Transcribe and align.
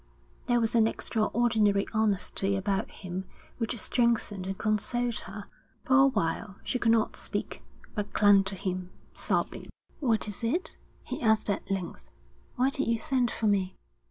There 0.47 0.59
was 0.59 0.73
an 0.73 0.87
extraordinary 0.87 1.85
honesty 1.93 2.55
about 2.55 2.89
him 2.89 3.25
which 3.59 3.77
strengthened 3.77 4.47
and 4.47 4.57
consoled 4.57 5.19
her. 5.19 5.45
For 5.85 5.93
a 5.95 6.07
while 6.07 6.55
she 6.63 6.79
could 6.79 6.91
not 6.91 7.15
speak, 7.15 7.61
but 7.93 8.11
clung 8.11 8.43
to 8.45 8.55
him, 8.55 8.89
sobbing. 9.13 9.69
'What 9.99 10.27
is 10.27 10.43
it?' 10.43 10.75
he 11.03 11.21
asked 11.21 11.51
at 11.51 11.69
length. 11.69 12.09
'Why 12.55 12.71
did 12.71 12.87
you 12.87 12.97
send 12.97 13.29
for 13.29 13.45
me?' 13.45 13.75